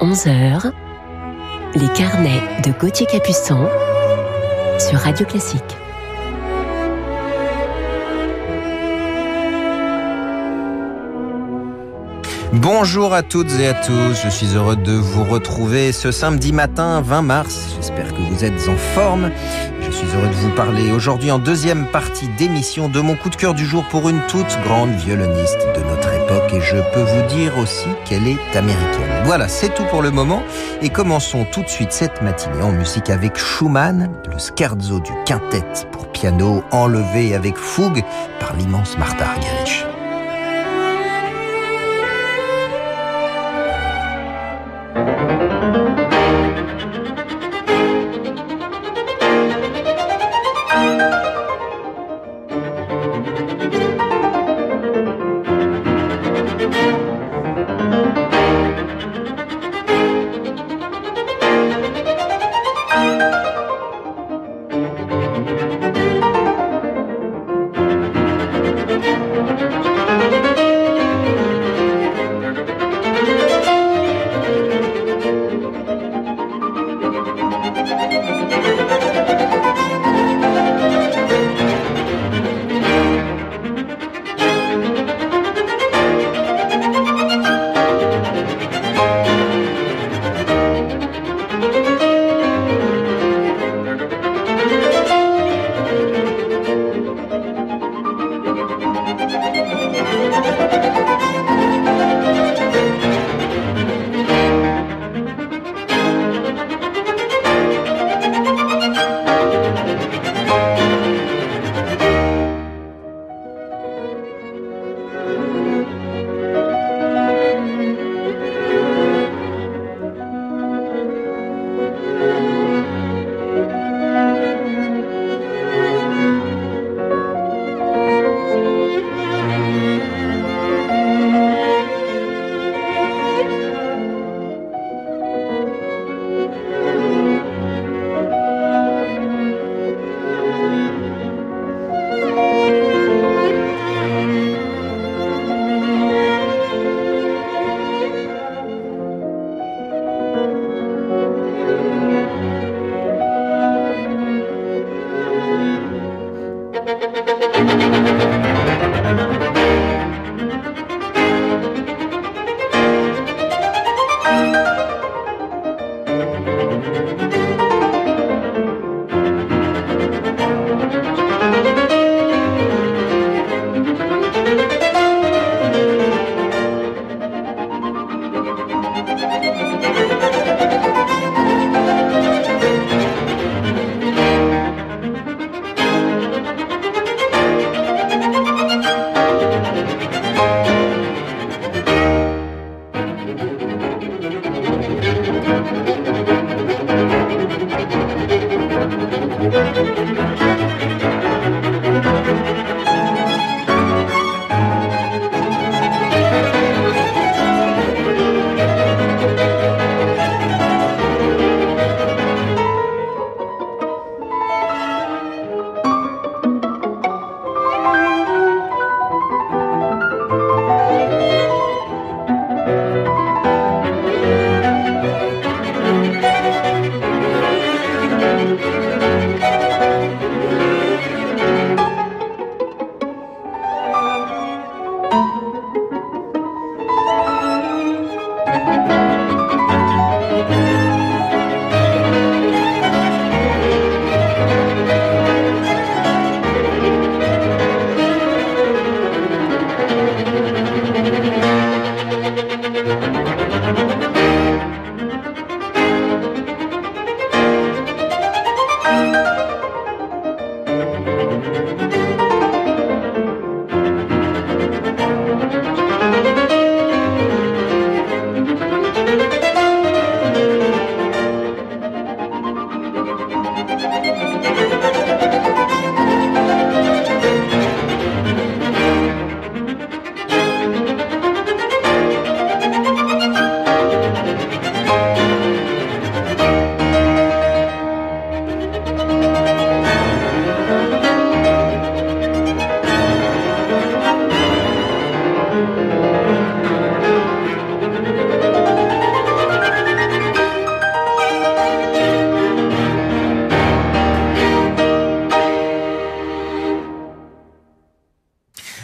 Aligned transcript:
11h, 0.00 0.72
les 1.74 1.88
carnets 1.88 2.40
de 2.64 2.72
Gauthier 2.72 3.04
Capuçon 3.04 3.68
sur 4.78 4.98
Radio 4.98 5.26
Classique. 5.26 5.62
Bonjour 12.54 13.12
à 13.12 13.22
toutes 13.22 13.52
et 13.60 13.68
à 13.68 13.74
tous, 13.74 14.22
je 14.24 14.30
suis 14.30 14.56
heureux 14.56 14.76
de 14.76 14.92
vous 14.92 15.24
retrouver 15.24 15.92
ce 15.92 16.10
samedi 16.10 16.54
matin 16.54 17.02
20 17.02 17.20
mars. 17.20 17.74
J'espère 17.76 18.14
que 18.14 18.22
vous 18.22 18.42
êtes 18.42 18.68
en 18.68 18.76
forme. 18.76 19.30
Je 19.82 19.90
suis 19.90 20.06
heureux 20.16 20.28
de 20.28 20.34
vous 20.34 20.50
parler 20.54 20.90
aujourd'hui 20.92 21.30
en 21.30 21.38
deuxième 21.38 21.86
partie 21.86 22.28
d'émission 22.38 22.88
de 22.88 23.00
mon 23.00 23.16
coup 23.16 23.28
de 23.28 23.36
cœur 23.36 23.52
du 23.52 23.66
jour 23.66 23.84
pour 23.90 24.08
une 24.08 24.20
toute 24.28 24.58
grande 24.64 24.92
violoniste 24.92 25.60
de 25.76 25.82
notre 25.82 26.08
époque 26.14 26.19
et 26.52 26.60
je 26.60 26.76
peux 26.94 27.02
vous 27.02 27.22
dire 27.28 27.56
aussi 27.58 27.88
qu'elle 28.04 28.26
est 28.28 28.56
américaine. 28.56 29.22
Voilà, 29.24 29.48
c'est 29.48 29.74
tout 29.74 29.84
pour 29.90 30.02
le 30.02 30.10
moment 30.10 30.42
et 30.80 30.88
commençons 30.88 31.44
tout 31.50 31.62
de 31.62 31.68
suite 31.68 31.92
cette 31.92 32.22
matinée 32.22 32.62
en 32.62 32.72
musique 32.72 33.10
avec 33.10 33.36
Schumann, 33.36 34.10
le 34.30 34.38
scherzo 34.38 35.00
du 35.00 35.12
quintet 35.26 35.64
pour 35.92 36.10
piano 36.12 36.62
enlevé 36.70 37.34
avec 37.34 37.56
fougue 37.56 38.02
par 38.38 38.54
l'immense 38.56 38.96
Martha 38.98 39.26
Argerich. 39.26 39.89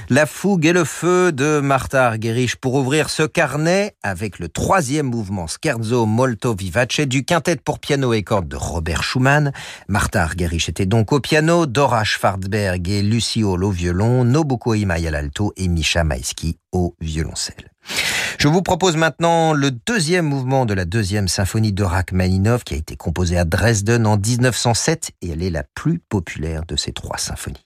La 0.08 0.24
fougue 0.24 0.66
et 0.66 0.72
le 0.72 0.84
feu 0.84 1.32
de 1.32 1.58
Martha 1.58 2.06
Argerich 2.06 2.54
pour 2.56 2.74
ouvrir 2.74 3.10
ce 3.10 3.24
carnet 3.24 3.96
avec 4.04 4.38
le 4.38 4.48
troisième 4.48 5.06
mouvement 5.06 5.48
Scherzo 5.48 6.06
molto 6.06 6.54
vivace 6.54 7.00
du 7.00 7.24
quintet 7.24 7.56
pour 7.56 7.80
piano 7.80 8.12
et 8.12 8.22
cordes 8.22 8.46
de 8.46 8.54
Robert 8.54 9.02
Schumann. 9.02 9.50
Martha 9.88 10.22
Argerich 10.22 10.68
était 10.68 10.86
donc 10.86 11.10
au 11.10 11.18
piano, 11.18 11.66
Dora 11.66 12.04
Schwarzberg 12.04 12.88
et 12.88 13.02
Lucie 13.02 13.42
Hall 13.42 13.64
au 13.64 13.70
violon, 13.72 14.24
Nobuko 14.24 14.74
Imai 14.74 15.08
à 15.08 15.10
l'alto 15.10 15.52
et 15.56 15.66
Misha 15.66 16.04
Maïski 16.04 16.56
au 16.70 16.94
violoncelle. 17.00 17.72
Je 18.38 18.46
vous 18.46 18.62
propose 18.62 18.96
maintenant 18.96 19.54
le 19.54 19.72
deuxième 19.72 20.26
mouvement 20.26 20.66
de 20.66 20.74
la 20.74 20.84
deuxième 20.84 21.26
symphonie 21.26 21.72
de 21.72 21.82
Rachmaninov 21.82 22.62
qui 22.62 22.74
a 22.74 22.76
été 22.76 22.94
composée 22.94 23.38
à 23.38 23.44
Dresden 23.44 24.06
en 24.06 24.18
1907 24.18 25.10
et 25.22 25.30
elle 25.30 25.42
est 25.42 25.50
la 25.50 25.64
plus 25.74 25.98
populaire 25.98 26.64
de 26.64 26.76
ces 26.76 26.92
trois 26.92 27.18
symphonies. 27.18 27.65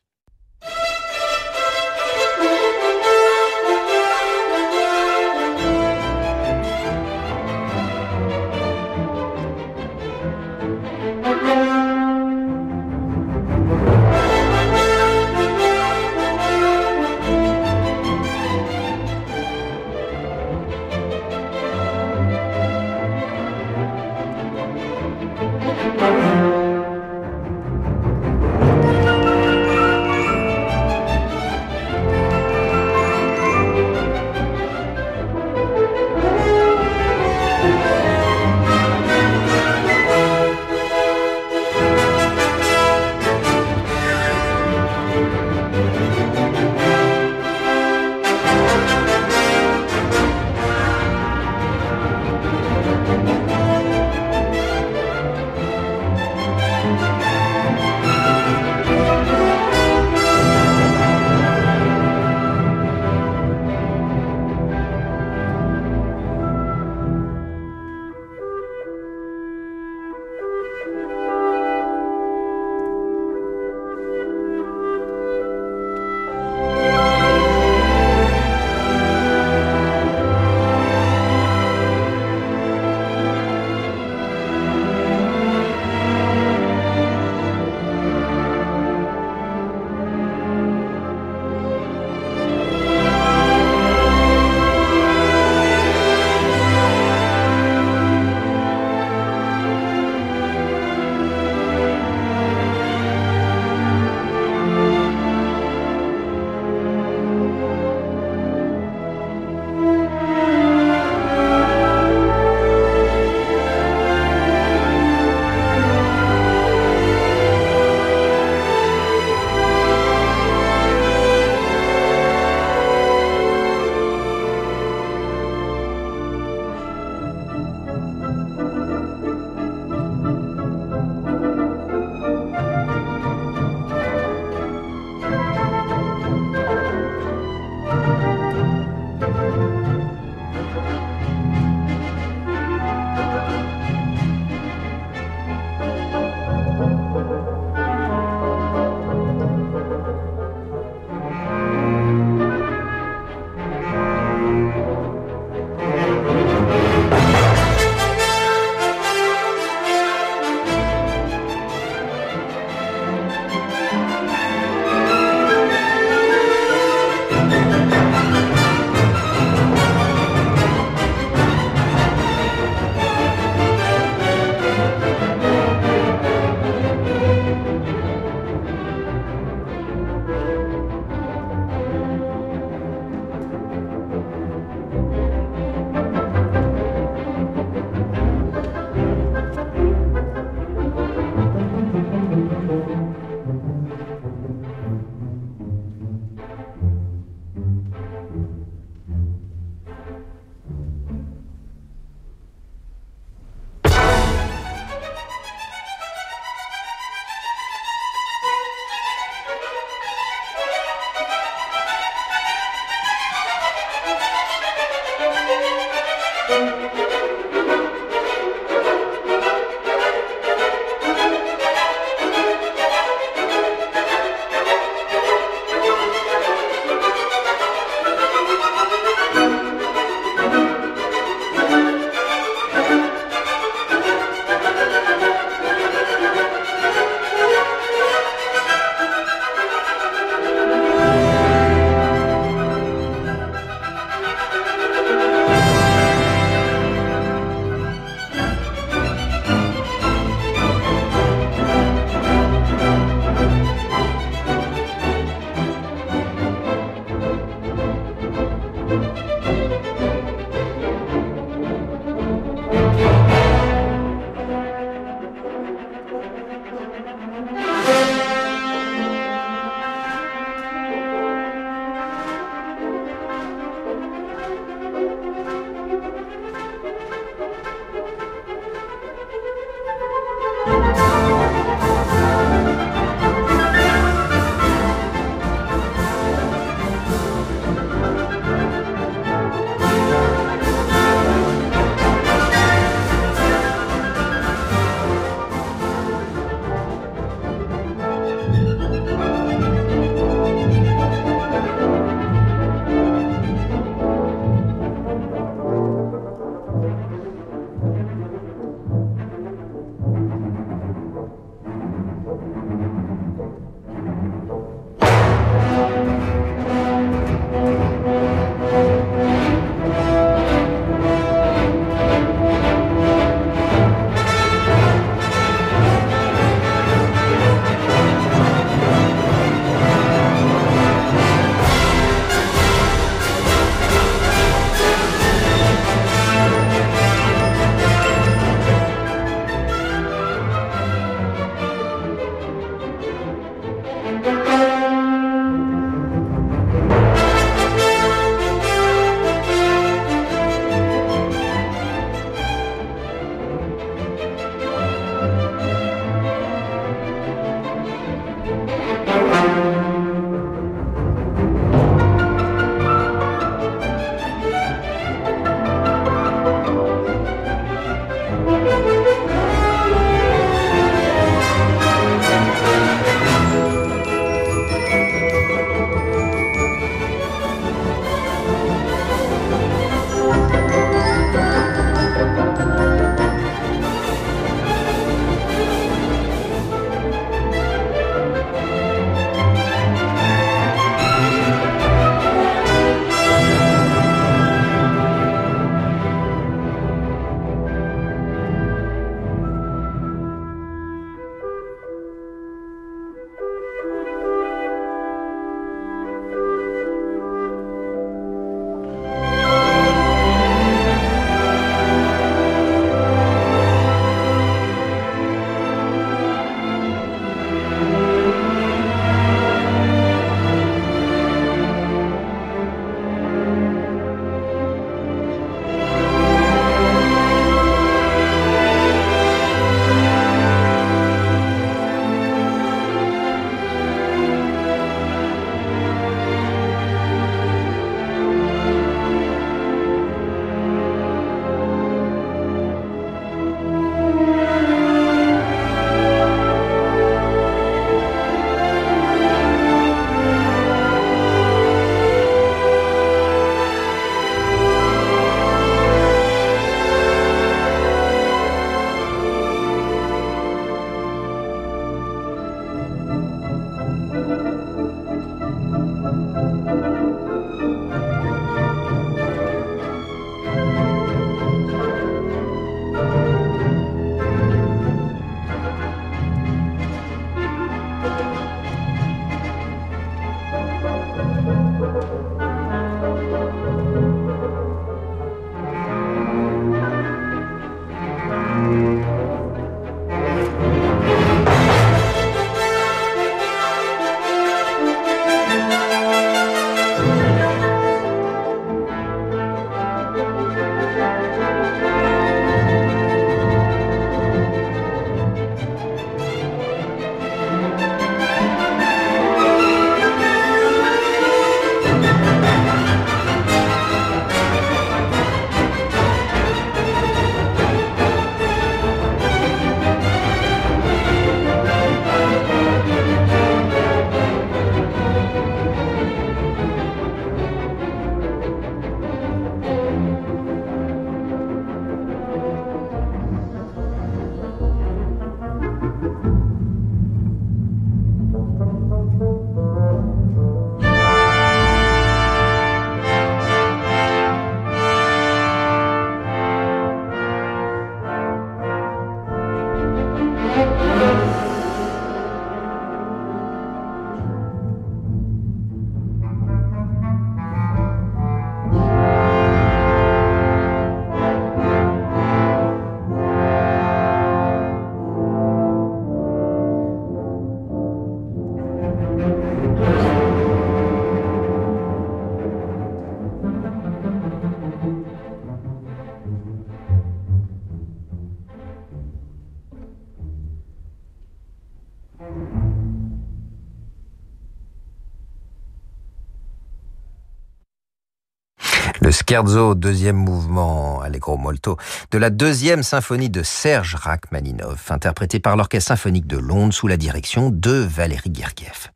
Scherzo, 589.31 589.77
deuxième 589.77 590.17
mouvement 590.17 591.03
Allegro 591.03 591.37
molto, 591.37 591.77
de 592.11 592.19
la 592.19 592.31
deuxième 592.31 592.83
symphonie 592.83 593.31
de 593.31 593.45
Serge 593.45 593.95
Rachmaninoff, 593.95 594.91
interprétée 594.91 595.39
par 595.39 595.57
l'Orchestre 595.57 595.87
symphonique 595.87 596.27
de 596.27 596.37
Londres 596.37 596.75
sous 596.75 596.89
la 596.89 596.97
direction 596.97 597.51
de 597.51 597.71
Valérie 597.71 598.33
Gergiev. 598.35 598.89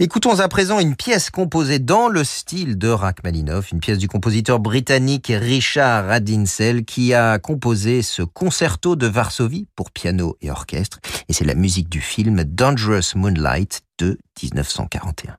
Écoutons 0.00 0.40
à 0.40 0.48
présent 0.48 0.80
une 0.80 0.96
pièce 0.96 1.30
composée 1.30 1.78
dans 1.78 2.08
le 2.08 2.24
style 2.24 2.76
de 2.76 2.88
Rachmaninoff, 2.88 3.70
une 3.70 3.78
pièce 3.78 3.98
du 3.98 4.08
compositeur 4.08 4.58
britannique 4.58 5.32
Richard 5.32 6.06
Radinsel 6.06 6.84
qui 6.84 7.14
a 7.14 7.38
composé 7.38 8.02
ce 8.02 8.22
concerto 8.22 8.96
de 8.96 9.06
Varsovie 9.06 9.68
pour 9.76 9.92
piano 9.92 10.36
et 10.40 10.50
orchestre, 10.50 10.98
et 11.28 11.32
c'est 11.32 11.44
la 11.44 11.54
musique 11.54 11.88
du 11.88 12.00
film 12.00 12.42
Dangerous 12.42 13.14
Moonlight 13.14 13.82
de 14.00 14.18
1941. 14.42 15.36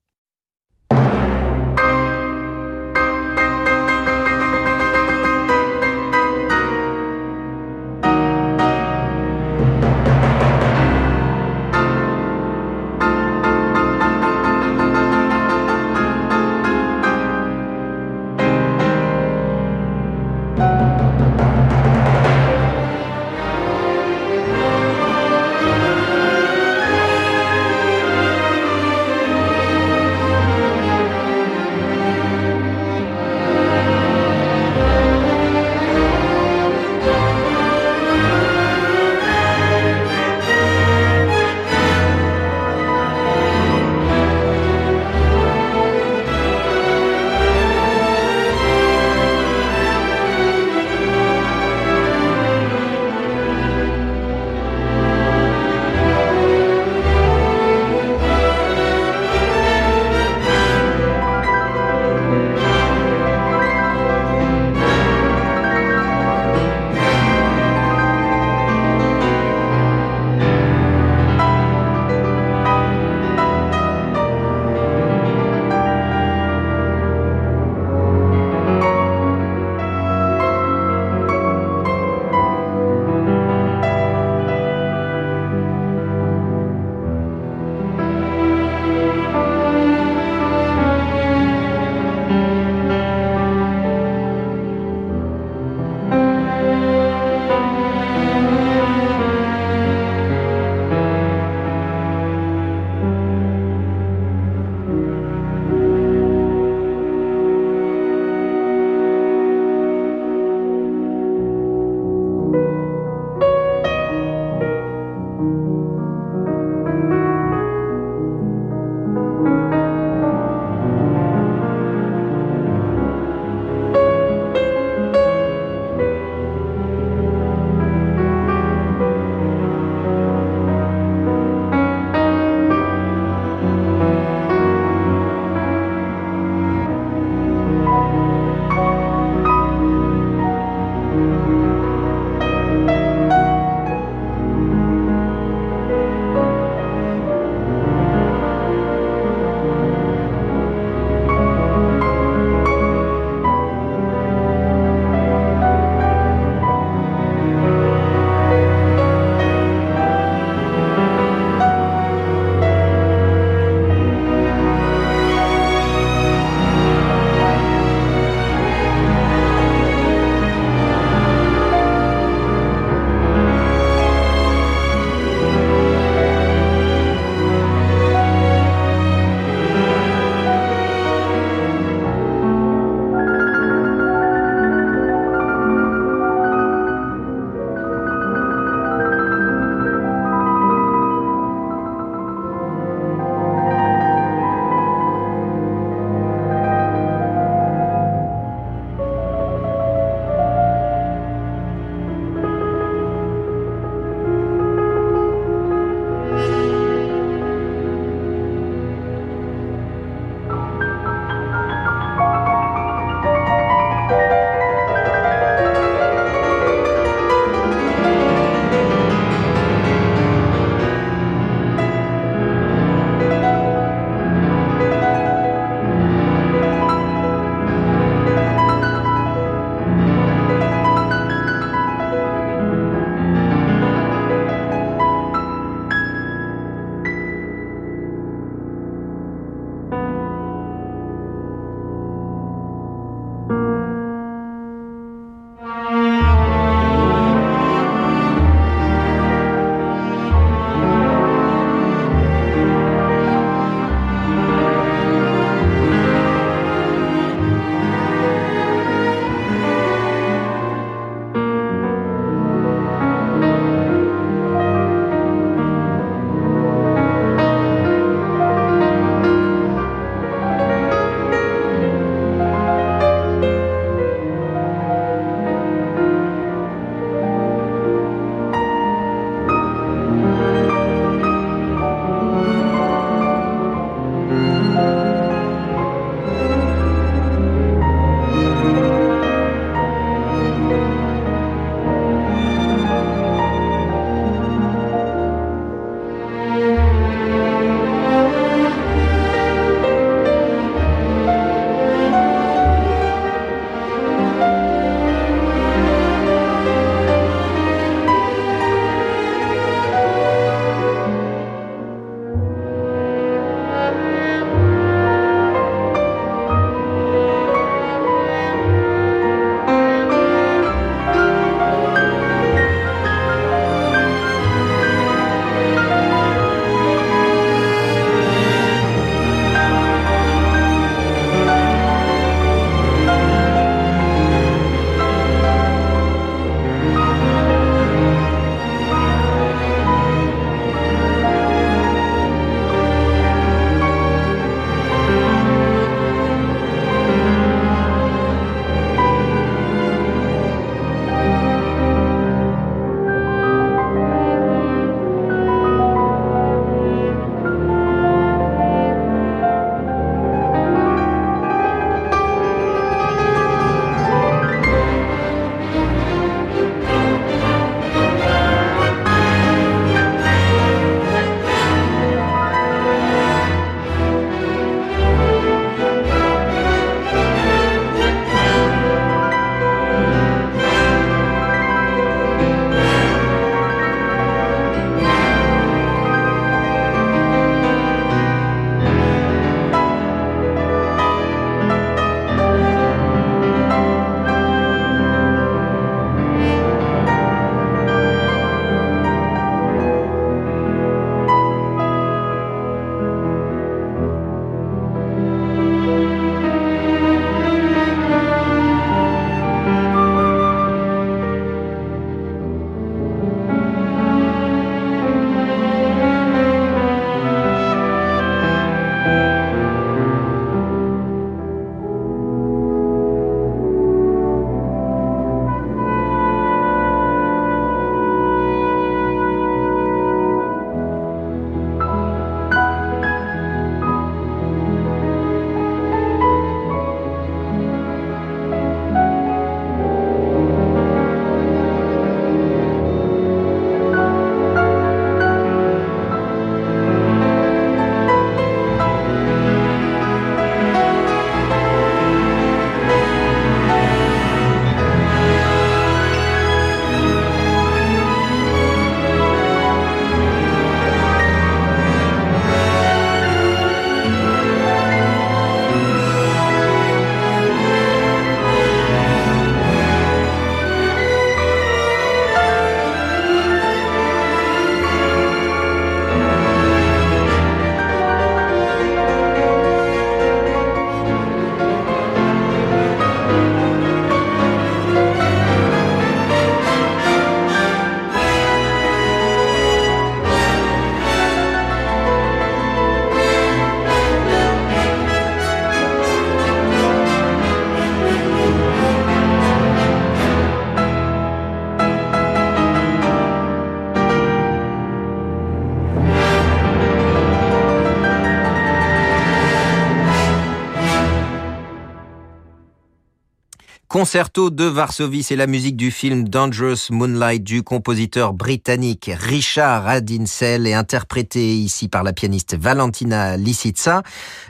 Concerto 514.00 514.50
de 514.50 514.64
Varsovie, 514.64 515.24
c'est 515.24 515.36
la 515.36 515.46
musique 515.46 515.76
du 515.76 515.92
film 515.92 516.30
Dangerous 516.30 516.90
Moonlight 516.90 517.44
du 517.44 517.64
compositeur 517.64 518.32
britannique 518.32 519.12
Richard 519.14 519.90
Adinsel 519.90 520.66
et 520.68 520.74
interprété 520.74 521.54
ici 521.58 521.90
par 521.90 522.04
la 522.04 522.14
pianiste 522.14 522.56
Valentina 522.56 523.36
Lisitsa, 523.36 524.04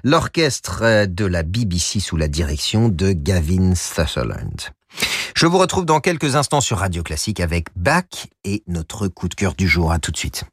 l'orchestre 0.04 1.08
de 1.08 1.26
la 1.26 1.42
BBC 1.42 2.00
sous 2.00 2.16
la 2.16 2.28
direction 2.28 2.90
de 2.90 3.12
Gavin 3.12 3.74
Sutherland. 3.74 4.62
Je 5.36 5.48
vous 5.48 5.58
retrouve 5.58 5.86
dans 5.86 6.00
quelques 6.00 6.36
instants 6.36 6.62
sur 6.62 6.78
Radio 6.78 7.02
Classique 7.02 7.40
avec 7.40 7.70
Bach 7.76 8.28
et 8.44 8.62
notre 8.68 9.08
coup 9.08 9.30
de 9.30 9.34
cœur 9.34 9.56
du 9.56 9.68
jour. 9.68 9.92
À 9.92 9.98
tout 9.98 10.12
de 10.12 10.18
suite. 10.18 10.44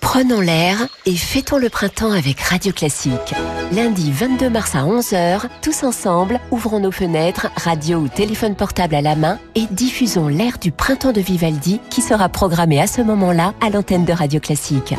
Prenons 0.00 0.40
l'air 0.40 0.88
et 1.06 1.14
fêtons 1.14 1.58
le 1.58 1.68
printemps 1.68 2.10
avec 2.10 2.40
Radio 2.40 2.72
Classique. 2.72 3.34
Lundi 3.72 4.10
22 4.10 4.50
mars 4.50 4.74
à 4.74 4.82
11h, 4.82 5.42
tous 5.62 5.84
ensemble, 5.84 6.40
ouvrons 6.50 6.80
nos 6.80 6.90
fenêtres, 6.90 7.48
radio 7.56 7.98
ou 7.98 8.08
téléphone 8.08 8.56
portable 8.56 8.94
à 8.94 9.02
la 9.02 9.14
main 9.14 9.38
et 9.54 9.66
diffusons 9.70 10.28
l'air 10.28 10.58
du 10.58 10.72
printemps 10.72 11.12
de 11.12 11.20
Vivaldi 11.20 11.80
qui 11.90 12.02
sera 12.02 12.28
programmé 12.28 12.80
à 12.80 12.86
ce 12.86 13.02
moment-là 13.02 13.54
à 13.60 13.70
l'antenne 13.70 14.04
de 14.04 14.12
Radio 14.12 14.40
Classique. 14.40 14.94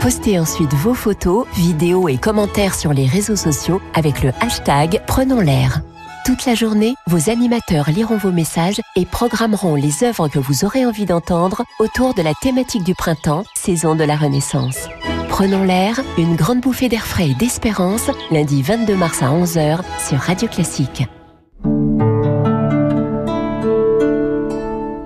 Postez 0.00 0.38
ensuite 0.38 0.72
vos 0.74 0.94
photos, 0.94 1.46
vidéos 1.54 2.08
et 2.08 2.18
commentaires 2.18 2.74
sur 2.74 2.92
les 2.92 3.06
réseaux 3.06 3.36
sociaux 3.36 3.80
avec 3.94 4.22
le 4.22 4.32
hashtag 4.40 5.00
Prenons 5.06 5.40
l'air. 5.40 5.82
Toute 6.24 6.46
la 6.46 6.54
journée, 6.54 6.94
vos 7.08 7.30
animateurs 7.30 7.90
liront 7.90 8.16
vos 8.16 8.30
messages 8.30 8.80
et 8.94 9.04
programmeront 9.04 9.74
les 9.74 10.04
œuvres 10.04 10.28
que 10.28 10.38
vous 10.38 10.64
aurez 10.64 10.86
envie 10.86 11.04
d'entendre 11.04 11.64
autour 11.80 12.14
de 12.14 12.22
la 12.22 12.32
thématique 12.32 12.84
du 12.84 12.94
printemps, 12.94 13.42
saison 13.56 13.96
de 13.96 14.04
la 14.04 14.14
Renaissance. 14.14 14.88
Prenons 15.28 15.64
l'air, 15.64 15.98
une 16.18 16.36
grande 16.36 16.60
bouffée 16.60 16.88
d'air 16.88 17.06
frais 17.06 17.30
et 17.30 17.34
d'espérance, 17.34 18.08
lundi 18.30 18.62
22 18.62 18.94
mars 18.94 19.20
à 19.20 19.30
11h 19.30 19.80
sur 19.98 20.18
Radio 20.18 20.46
Classique. 20.46 21.08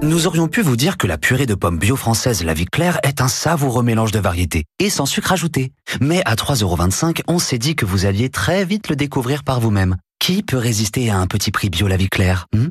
Nous 0.02 0.26
aurions 0.26 0.48
pu 0.48 0.60
vous 0.60 0.76
dire 0.76 0.98
que 0.98 1.06
la 1.06 1.16
purée 1.16 1.46
de 1.46 1.54
pommes 1.54 1.78
bio 1.78 1.96
française 1.96 2.44
La 2.44 2.52
Vie 2.52 2.66
Claire 2.66 3.00
est 3.02 3.22
un 3.22 3.28
savoureux 3.28 3.82
mélange 3.82 4.12
de 4.12 4.18
variétés 4.18 4.64
et 4.80 4.90
sans 4.90 5.06
sucre 5.06 5.32
ajouté. 5.32 5.72
Mais 6.02 6.20
à 6.26 6.34
3,25€, 6.34 7.22
on 7.26 7.38
s'est 7.38 7.58
dit 7.58 7.74
que 7.74 7.86
vous 7.86 8.04
alliez 8.04 8.28
très 8.28 8.66
vite 8.66 8.90
le 8.90 8.96
découvrir 8.96 9.44
par 9.44 9.60
vous-même. 9.60 9.96
Qui 10.18 10.42
peut 10.42 10.56
résister 10.56 11.10
à 11.10 11.18
un 11.18 11.26
petit 11.26 11.50
prix 11.50 11.70
bio 11.70 11.86
La 11.86 11.96
Vie 11.96 12.08
Claire 12.08 12.46
hmm? 12.54 12.68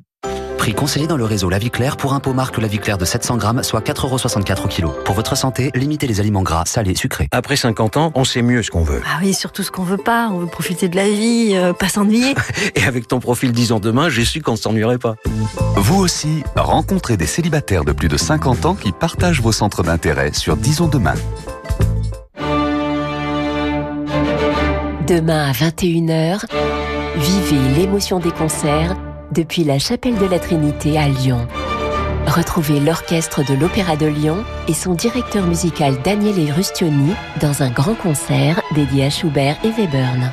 Prix 0.58 0.74
conseillé 0.74 1.08
dans 1.08 1.18
le 1.18 1.26
réseau 1.26 1.50
La 1.50 1.60
Vie 1.60 1.70
Claire 1.70 1.96
pour 1.96 2.14
un 2.14 2.20
pot 2.20 2.34
marque 2.34 2.58
La 2.58 2.68
Vie 2.68 2.80
Claire 2.80 2.98
de 2.98 3.06
700 3.06 3.38
grammes, 3.38 3.64
soit 3.64 3.86
4,64€ 3.86 4.66
au 4.66 4.68
kilo. 4.68 4.90
Pour 5.06 5.16
votre 5.16 5.38
santé, 5.38 5.72
limitez 5.76 6.08
les 6.08 6.20
aliments 6.20 6.42
gras, 6.42 6.64
salés, 6.66 6.96
sucrés. 6.96 7.30
Après 7.32 7.56
50 7.56 7.98
ans, 7.98 8.12
on 8.16 8.24
sait 8.24 8.42
mieux 8.42 8.64
ce 8.64 8.72
qu'on 8.72 8.84
veut. 8.84 9.02
Ah 9.06 9.20
oui, 9.22 9.34
surtout 9.34 9.64
ce 9.64 9.72
qu'on 9.72 9.84
veut 9.84 9.98
pas. 9.98 10.30
On 10.32 10.40
veut 10.40 10.48
profiter 10.48 10.90
de 10.90 10.96
la 10.96 11.08
vie, 11.08 11.52
euh, 11.54 11.74
pas 11.74 11.88
s'ennuyer. 11.88 12.34
Et 12.76 12.84
avec 12.84 13.08
ton 13.08 13.20
profil 13.20 13.52
10 13.52 13.74
ans 13.74 13.80
demain, 13.80 14.10
j'ai 14.10 14.26
su 14.26 14.42
qu'on 14.42 14.54
ne 14.54 14.58
s'ennuierait 14.58 14.98
pas. 14.98 15.16
Vous 15.76 16.02
aussi, 16.02 16.44
rencontrez 16.56 17.16
des 17.16 17.28
célibataires 17.28 17.86
de 17.86 17.92
plus 17.92 18.08
de 18.08 18.18
50 18.18 18.66
ans 18.66 18.76
qui 18.76 18.92
partagent 18.92 19.42
vos 19.42 19.52
centres 19.52 19.84
d'intérêt 19.84 20.34
sur 20.34 20.58
Disons 20.58 20.88
demain. 20.88 21.16
Demain 25.08 25.50
à 25.50 25.52
21h, 25.52 26.46
vivez 27.18 27.80
l'émotion 27.80 28.20
des 28.20 28.32
concerts 28.32 28.96
depuis 29.32 29.64
la 29.64 29.80
chapelle 29.80 30.18
de 30.18 30.26
la 30.26 30.40
Trinité 30.40 30.98
à 30.98 31.08
Lyon. 31.08 31.48
Retrouvez 32.28 32.80
l'orchestre 32.80 33.46
de 33.46 33.54
l'Opéra 33.54 33.96
de 33.96 34.08
Lyon 34.08 34.44
et 34.68 34.74
son 34.74 34.94
directeur 34.94 35.46
musical 35.46 36.02
Daniele 36.02 36.52
Rustioni 36.52 37.14
dans 37.40 37.64
un 37.64 37.70
grand 37.70 37.96
concert 37.96 38.62
dédié 38.74 39.06
à 39.06 39.10
Schubert 39.10 39.58
et 39.64 39.70
Webern. 39.70 40.32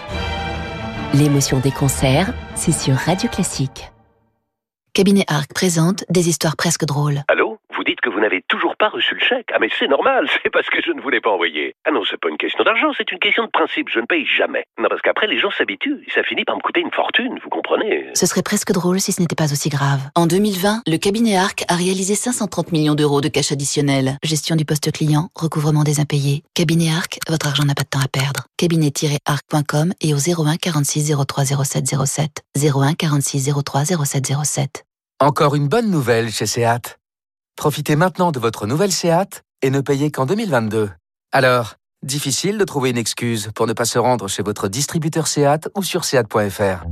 L'émotion 1.15 1.61
des 1.61 1.71
concerts, 1.71 2.33
c'est 2.55 2.73
sur 2.73 2.95
Radio 2.95 3.29
Classique. 3.29 3.93
Cabinet 4.95 5.25
Arc 5.29 5.53
présente 5.55 6.05
des 6.11 6.29
histoires 6.29 6.57
presque 6.57 6.85
drôles. 6.85 7.23
Allô? 7.29 7.52
Que 8.03 8.11
vous 8.11 8.21
n'avez 8.21 8.43
toujours 8.49 8.77
pas 8.77 8.89
reçu 8.89 9.15
le 9.15 9.21
chèque 9.21 9.49
Ah 9.55 9.59
mais 9.61 9.69
c'est 9.79 9.89
normal, 9.89 10.29
c'est 10.43 10.51
parce 10.51 10.69
que 10.69 10.83
je 10.85 10.91
ne 10.93 11.01
vous 11.01 11.09
l'ai 11.09 11.21
pas 11.21 11.31
envoyé. 11.31 11.75
Ah 11.87 11.91
non, 11.91 12.03
c'est 12.09 12.21
pas 12.21 12.29
une 12.29 12.37
question 12.37 12.65
d'argent, 12.65 12.93
c'est 12.97 13.11
une 13.11 13.19
question 13.19 13.45
de 13.45 13.51
principe, 13.51 13.89
je 13.89 14.01
ne 14.01 14.07
paye 14.07 14.27
jamais. 14.27 14.65
Non, 14.79 14.89
parce 14.89 15.01
qu'après 15.01 15.27
les 15.27 15.39
gens 15.39 15.51
s'habituent, 15.51 16.03
et 16.07 16.11
ça 16.11 16.23
finit 16.23 16.45
par 16.45 16.57
me 16.57 16.61
coûter 16.61 16.81
une 16.81 16.91
fortune, 16.91 17.39
vous 17.43 17.49
comprenez 17.49 18.09
Ce 18.15 18.27
serait 18.27 18.43
presque 18.43 18.73
drôle 18.73 19.01
si 19.01 19.13
ce 19.13 19.21
n'était 19.21 19.37
pas 19.37 19.53
aussi 19.53 19.69
grave. 19.69 20.01
En 20.15 20.27
2020, 20.27 20.83
le 20.87 20.97
cabinet 20.97 21.37
Arc 21.37 21.65
a 21.69 21.77
réalisé 21.77 22.15
530 22.15 22.73
millions 22.73 22.95
d'euros 22.95 23.21
de 23.21 23.29
cash 23.29 23.53
additionnel. 23.53 24.17
Gestion 24.23 24.57
du 24.57 24.65
poste 24.65 24.93
client, 24.93 25.29
recouvrement 25.35 25.85
des 25.85 26.01
impayés. 26.01 26.43
Cabinet 26.55 26.91
Arc, 26.91 27.19
votre 27.29 27.47
argent 27.47 27.65
n'a 27.65 27.75
pas 27.75 27.85
de 27.85 27.89
temps 27.89 28.05
à 28.05 28.09
perdre. 28.09 28.47
Cabinet-arc.com 28.57 29.93
et 30.01 30.15
au 30.15 30.19
01 30.19 30.57
46 30.57 31.15
03 31.27 31.45
07 31.65 31.85
07. 32.05 32.43
01 32.57 32.95
46 32.95 33.51
03 33.65 33.85
07 33.85 34.33
07. 34.45 34.85
Encore 35.21 35.55
une 35.55 35.69
bonne 35.69 35.91
nouvelle 35.91 36.31
chez 36.31 36.47
Seat. 36.47 36.99
Profitez 37.57 37.97
maintenant 37.97 38.33
de 38.33 38.39
votre 38.39 38.67
nouvelle 38.67 38.93
Seat 38.93 39.45
et 39.63 39.71
ne 39.71 39.81
payez 39.81 40.11
qu'en 40.11 40.27
2022. 40.27 40.91
Alors, 41.33 41.75
difficile 42.03 42.59
de 42.59 42.65
trouver 42.65 42.91
une 42.91 42.99
excuse 42.99 43.51
pour 43.55 43.67
ne 43.67 43.73
pas 43.73 43.85
se 43.85 43.99
rendre 43.99 44.29
chez 44.29 44.43
votre 44.43 44.69
distributeur 44.69 45.27
Seat 45.27 45.69
ou 45.77 45.83
sur 45.83 46.05
seat.fr. 46.05 46.85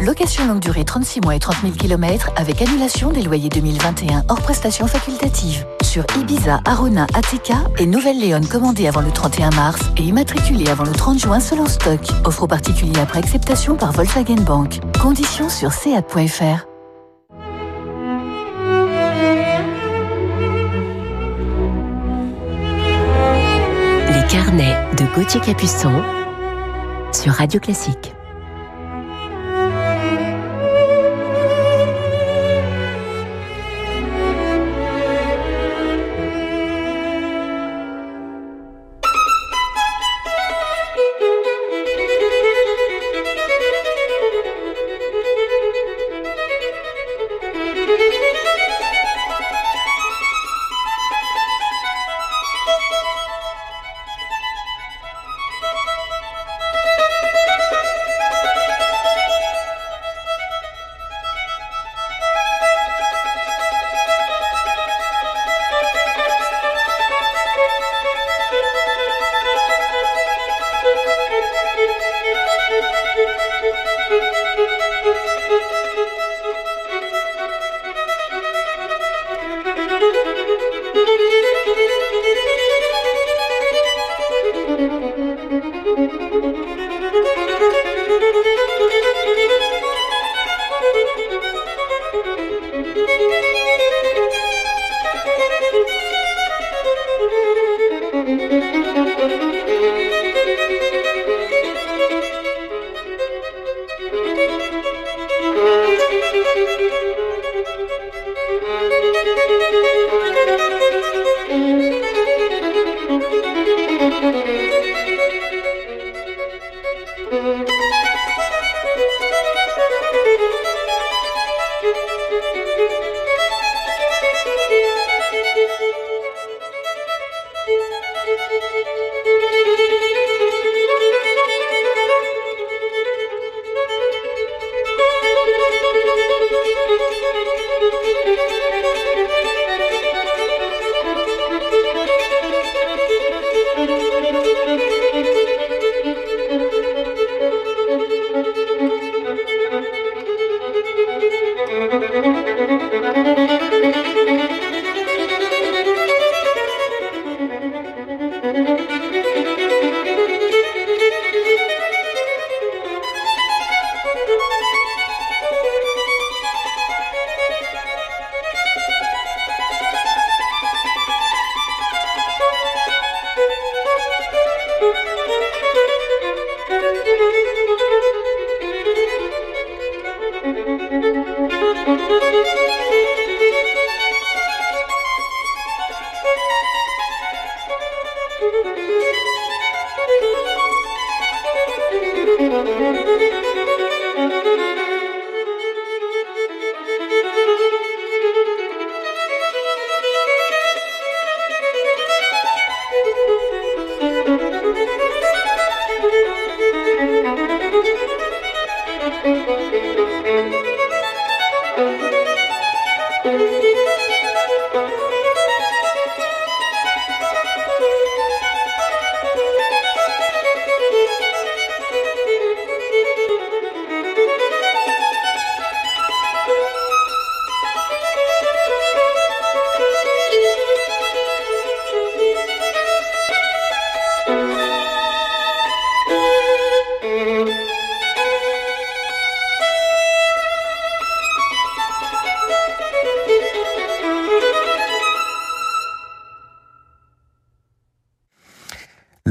Location 0.00 0.46
longue 0.46 0.60
durée 0.60 0.84
36 0.84 1.22
mois 1.22 1.34
et 1.34 1.38
30 1.38 1.56
000 1.62 1.72
km 1.72 2.30
avec 2.36 2.60
annulation 2.60 3.10
des 3.10 3.22
loyers 3.22 3.48
2021 3.48 4.24
hors 4.28 4.42
prestations 4.42 4.86
facultatives. 4.86 5.66
Sur 5.82 6.04
Ibiza, 6.18 6.60
Arona, 6.66 7.06
ATK 7.14 7.52
et 7.78 7.86
Nouvelle-Léon 7.86 8.42
commandée 8.42 8.88
avant 8.88 9.00
le 9.00 9.10
31 9.10 9.50
mars 9.50 9.80
et 9.96 10.02
immatriculée 10.02 10.68
avant 10.68 10.84
le 10.84 10.92
30 10.92 11.18
juin 11.18 11.40
selon 11.40 11.66
stock. 11.66 12.00
Offre 12.24 12.42
aux 12.42 12.46
particuliers 12.46 13.00
après 13.00 13.20
acceptation 13.20 13.74
par 13.74 13.92
Volkswagen 13.92 14.42
Bank. 14.42 14.80
Conditions 15.00 15.48
sur 15.48 15.72
seat.fr. 15.72 16.75
Les 24.36 24.42
carnets 24.42 24.76
de 24.98 25.06
Gauthier 25.14 25.40
Capuçon 25.40 26.02
sur 27.10 27.32
Radio 27.32 27.58
Classique. 27.58 28.15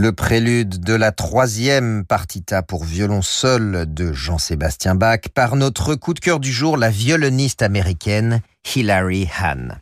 Le 0.06 0.12
prélude 0.12 0.82
de 0.82 0.94
la 0.94 1.12
troisième 1.12 2.06
partita 2.06 2.62
pour 2.62 2.84
violon 2.84 3.24
seul 3.24 3.92
de 3.92 4.14
Jean-Sébastien 4.14 4.94
Bach 4.94 5.22
par 5.34 5.56
notre 5.56 5.96
coup 5.96 6.14
de 6.14 6.20
cœur 6.20 6.40
du 6.40 6.54
jour, 6.54 6.78
la 6.78 6.92
violoniste 6.92 7.64
américaine 7.64 8.42
Hilary 8.76 9.28
Hahn. 9.42 9.80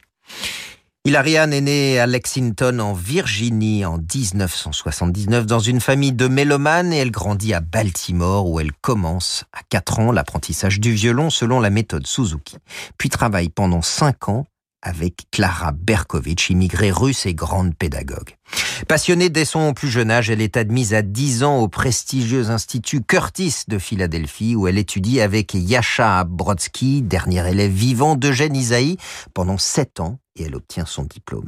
Hilary 1.03 1.35
Hahn 1.35 1.51
est 1.51 1.59
née 1.59 1.99
à 1.99 2.07
Lexington 2.07 2.79
en 2.79 2.93
Virginie 2.93 3.83
en 3.83 3.97
1979 3.97 5.45
dans 5.45 5.59
une 5.59 5.81
famille 5.81 6.13
de 6.13 6.29
mélomanes 6.29 6.93
et 6.93 6.99
elle 6.99 7.11
grandit 7.11 7.53
à 7.53 7.59
Baltimore 7.59 8.49
où 8.49 8.61
elle 8.61 8.71
commence 8.71 9.43
à 9.51 9.59
4 9.67 9.99
ans 9.99 10.13
l'apprentissage 10.13 10.79
du 10.79 10.93
violon 10.93 11.29
selon 11.29 11.59
la 11.59 11.69
méthode 11.69 12.07
Suzuki, 12.07 12.55
puis 12.97 13.09
travaille 13.09 13.49
pendant 13.49 13.81
5 13.81 14.29
ans 14.29 14.45
avec 14.83 15.23
Clara 15.31 15.71
Berkovitch, 15.71 16.49
immigrée 16.49 16.91
russe 16.91 17.25
et 17.25 17.33
grande 17.33 17.75
pédagogue. 17.75 18.35
Passionnée 18.87 19.29
dès 19.29 19.45
son 19.45 19.73
plus 19.73 19.89
jeune 19.89 20.11
âge, 20.11 20.29
elle 20.29 20.41
est 20.41 20.57
admise 20.57 20.93
à 20.93 21.01
10 21.01 21.43
ans 21.43 21.59
au 21.59 21.69
prestigieux 21.69 22.49
institut 22.49 23.01
Curtis 23.01 23.63
de 23.67 23.79
Philadelphie 23.79 24.55
où 24.55 24.67
elle 24.67 24.77
étudie 24.77 25.21
avec 25.21 25.53
Yasha 25.53 26.25
Brodsky, 26.25 27.01
dernier 27.01 27.49
élève 27.49 27.71
vivant 27.71 28.15
d'Eugène 28.15 28.55
Isaïe, 28.55 28.97
pendant 29.33 29.57
7 29.57 30.01
ans 30.01 30.19
et 30.35 30.43
elle 30.43 30.55
obtient 30.55 30.85
son 30.85 31.03
diplôme. 31.03 31.47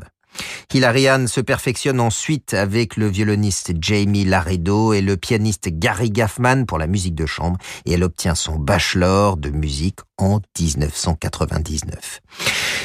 Hilary 0.74 1.06
se 1.28 1.40
perfectionne 1.40 2.02
ensuite 2.02 2.54
avec 2.54 2.98
le 2.98 3.08
violoniste 3.08 3.72
Jamie 3.80 4.26
Laredo 4.26 4.92
et 4.92 5.02
le 5.02 5.16
pianiste 5.16 5.70
Gary 5.72 6.12
Gaffman 6.12 6.66
pour 6.66 6.78
la 6.78 6.88
musique 6.88 7.16
de 7.16 7.26
chambre 7.26 7.58
et 7.86 7.94
elle 7.94 8.04
obtient 8.04 8.36
son 8.36 8.58
bachelor 8.58 9.38
de 9.38 9.50
musique 9.50 10.00
en 10.18 10.42
1999. 10.60 12.22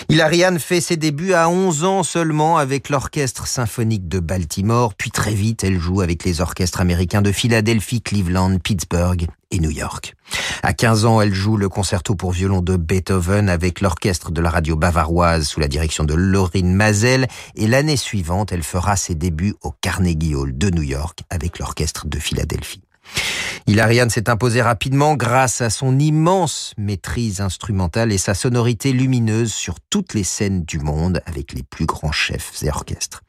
Hilary 0.08 0.42
fait 0.58 0.80
ses 0.80 0.96
débuts 0.96 1.34
à 1.34 1.48
11 1.48 1.84
ans 1.84 2.02
seulement 2.02 2.56
avec 2.58 2.88
l'orchestre 2.88 3.46
symphonique 3.46 4.08
de 4.08 4.18
Baltimore, 4.18 4.94
puis 4.94 5.10
très 5.10 5.34
vite 5.34 5.62
elle 5.62 5.78
joue 5.78 6.00
avec 6.00 6.24
les 6.24 6.40
orchestres 6.40 6.80
américains 6.80 7.22
de 7.22 7.30
Philadelphie, 7.30 8.02
Cleveland, 8.02 8.58
Pittsburgh 8.58 9.26
et 9.52 9.58
New 9.60 9.70
York. 9.70 10.14
À 10.62 10.72
15 10.72 11.04
ans, 11.04 11.20
elle 11.20 11.34
joue 11.34 11.56
le 11.56 11.68
concerto 11.68 12.14
pour 12.14 12.32
violon 12.32 12.60
de 12.60 12.76
Beethoven 12.76 13.48
avec 13.48 13.80
l'orchestre 13.80 14.30
de 14.30 14.40
la 14.40 14.50
radio 14.50 14.76
bavaroise 14.76 15.46
sous 15.46 15.60
la 15.60 15.68
direction 15.68 16.04
de 16.04 16.14
Laurine 16.14 16.74
Mazel 16.74 17.28
et 17.54 17.66
l'année 17.66 17.96
suivante, 17.96 18.52
elle 18.52 18.62
fera 18.62 18.96
ses 18.96 19.14
débuts 19.14 19.54
au 19.62 19.72
Carnegie 19.80 20.34
Hall 20.34 20.56
de 20.56 20.70
New 20.70 20.82
York 20.82 21.20
avec 21.30 21.58
l'orchestre 21.58 22.06
de 22.06 22.18
Philadelphie. 22.18 22.82
Hilariane 23.66 24.10
s'est 24.10 24.28
imposée 24.28 24.62
rapidement 24.62 25.14
grâce 25.14 25.60
à 25.60 25.70
son 25.70 25.98
immense 25.98 26.74
maîtrise 26.76 27.40
instrumentale 27.40 28.10
et 28.10 28.18
sa 28.18 28.34
sonorité 28.34 28.92
lumineuse 28.92 29.52
sur 29.52 29.76
toutes 29.90 30.14
les 30.14 30.24
scènes 30.24 30.64
du 30.64 30.80
monde 30.80 31.22
avec 31.26 31.52
les 31.52 31.62
plus 31.62 31.86
grands 31.86 32.10
chefs 32.10 32.62
et 32.62 32.68
orchestres. 32.68 33.22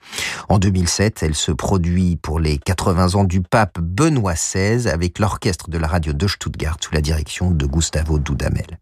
En 0.49 0.57
2007, 0.57 1.21
elle 1.21 1.35
se 1.35 1.51
produit 1.51 2.15
pour 2.15 2.39
les 2.39 2.57
80 2.57 3.15
ans 3.15 3.23
du 3.23 3.41
pape 3.41 3.79
Benoît 3.79 4.33
XVI 4.33 4.87
avec 4.87 5.19
l'orchestre 5.19 5.69
de 5.69 5.77
la 5.77 5.87
radio 5.87 6.13
de 6.13 6.27
Stuttgart 6.27 6.77
sous 6.81 6.93
la 6.93 7.01
direction 7.01 7.51
de 7.51 7.65
Gustavo 7.65 8.17
Dudamel. 8.17 8.79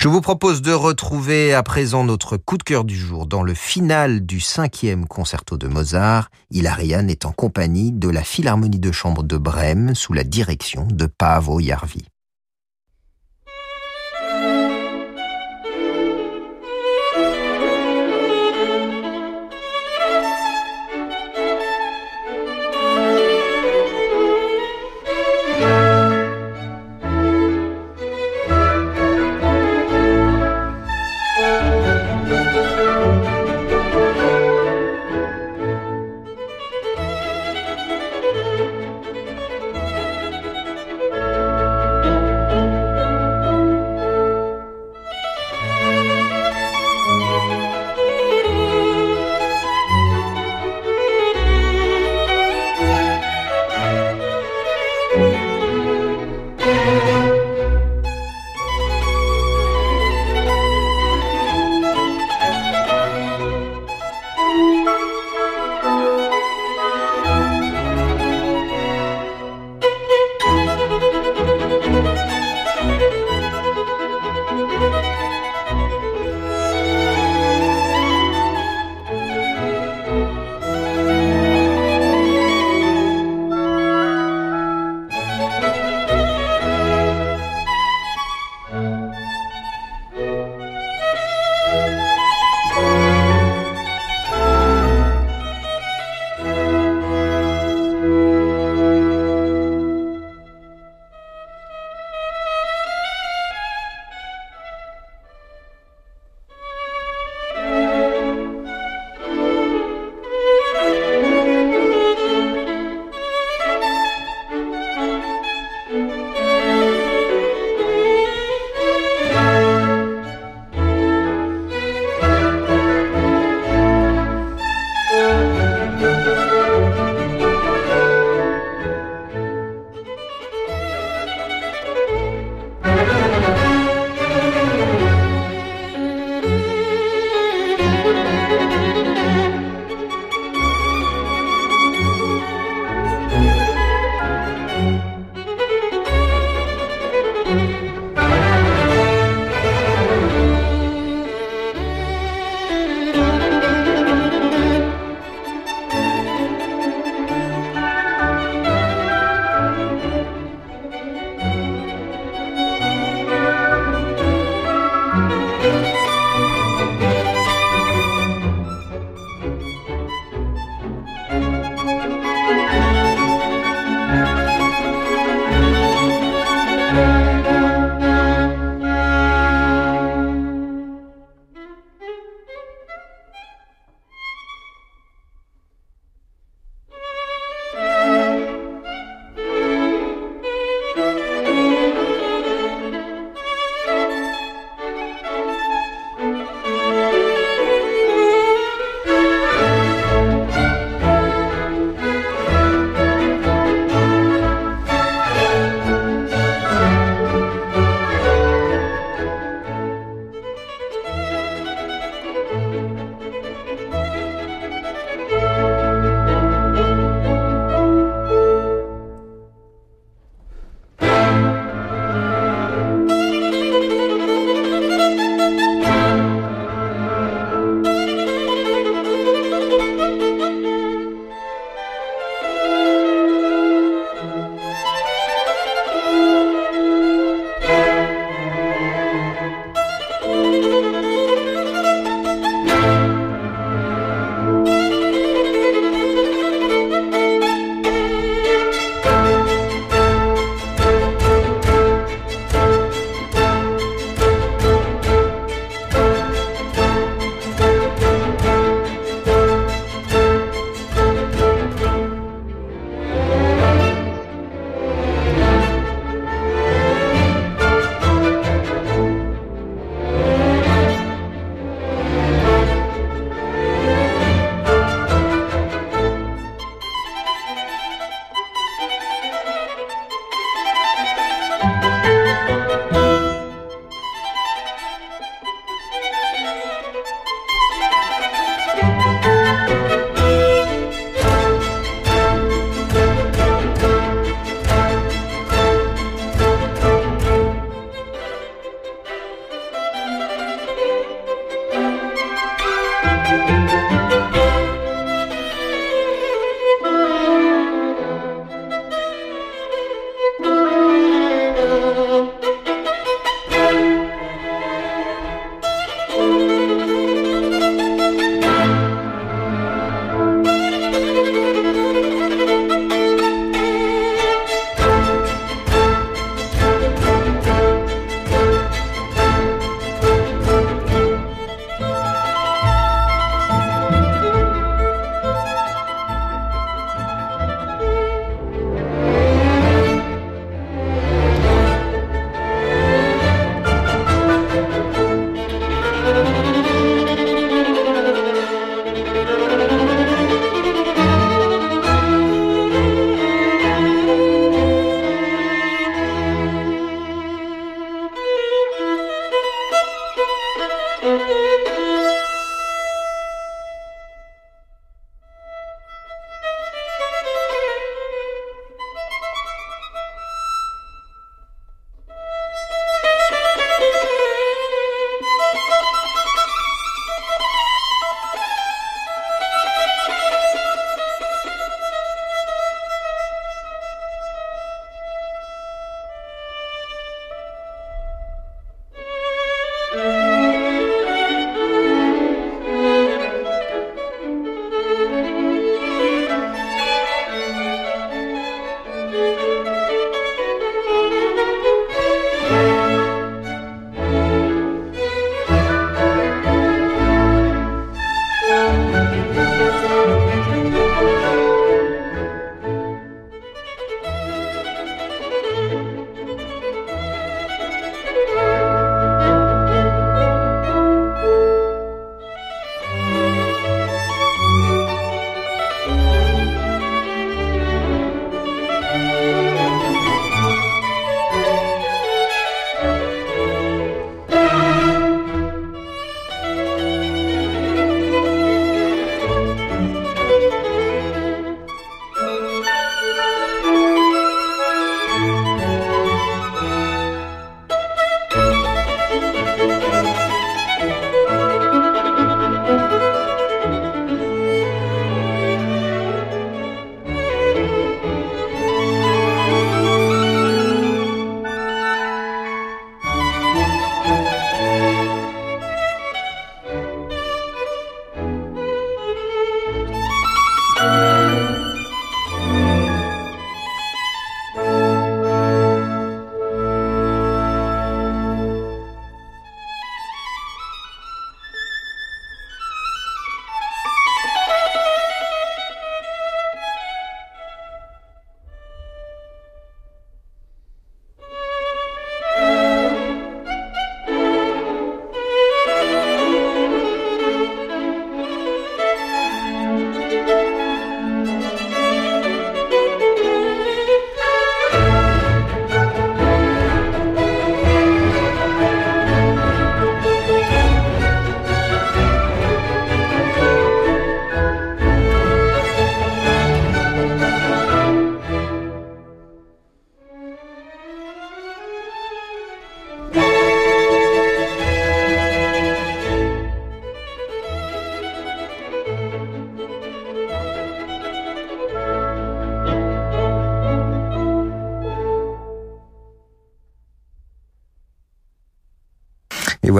Je 0.00 0.08
vous 0.08 0.20
propose 0.20 0.62
de 0.62 0.72
retrouver 0.72 1.54
à 1.54 1.62
présent 1.62 2.04
notre 2.04 2.36
coup 2.36 2.58
de 2.58 2.62
cœur 2.62 2.84
du 2.84 2.96
jour 2.96 3.26
dans 3.26 3.42
le 3.42 3.54
final 3.54 4.24
du 4.24 4.40
cinquième 4.40 5.06
concerto 5.06 5.56
de 5.56 5.66
Mozart. 5.66 6.30
Hilariane 6.50 7.10
est 7.10 7.26
en 7.26 7.32
compagnie 7.32 7.92
de 7.92 8.08
la 8.08 8.22
Philharmonie 8.22 8.78
de 8.78 8.92
chambre 8.92 9.22
de 9.22 9.36
Brême 9.36 9.94
sous 9.94 10.12
la 10.12 10.24
direction 10.30 10.86
de 10.86 11.06
Paavo 11.06 11.60
Jarvi. 11.60 12.06